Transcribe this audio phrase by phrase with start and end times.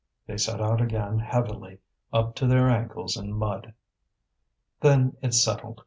[0.25, 1.77] They set out again heavily,
[2.11, 3.71] up to their ankles in mud.
[4.79, 5.79] "Then it's settled.